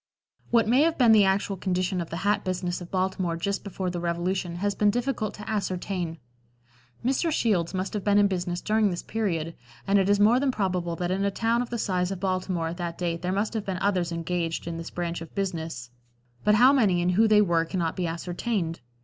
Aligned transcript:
What 0.49 0.67
may 0.67 0.81
have 0.81 0.97
been 0.97 1.11
the 1.11 1.25
actual 1.25 1.55
condition 1.55 2.01
of 2.01 2.09
the 2.09 2.17
hat 2.25 2.43
business 2.43 2.81
of 2.81 2.89
Baltimore 2.89 3.37
just 3.37 3.63
before 3.63 3.91
the 3.91 3.99
Revolution 3.99 4.55
has 4.55 4.73
been 4.73 4.89
difficult 4.89 5.35
to 5.35 5.47
ascertain. 5.47 6.17
Mr. 7.05 7.31
Shields 7.31 7.75
must 7.75 7.93
have 7.93 8.03
been 8.03 8.17
in 8.17 8.25
business 8.25 8.61
during 8.61 8.89
this 8.89 9.03
period, 9.03 9.53
and 9.85 9.99
it 9.99 10.09
is 10.09 10.19
more 10.19 10.39
than 10.39 10.49
probable 10.49 10.95
that 10.95 11.11
in 11.11 11.23
a 11.23 11.29
town 11.29 11.61
of 11.61 11.69
the 11.69 11.77
size 11.77 12.09
of 12.09 12.19
Baltimore 12.19 12.69
at 12.69 12.77
that 12.77 12.97
date 12.97 13.21
there 13.21 13.31
must 13.31 13.53
have 13.53 13.63
been 13.67 13.77
others 13.77 14.11
engaged 14.11 14.65
in 14.65 14.77
this 14.77 14.89
branch 14.89 15.21
of 15.21 15.35
business, 15.35 15.91
but 16.43 16.55
how 16.55 16.73
many 16.73 16.99
and 17.03 17.11
who 17.11 17.27
they 17.27 17.39
were 17.43 17.63
cannot 17.63 17.95
be 17.95 18.07
ascertained. 18.07 18.79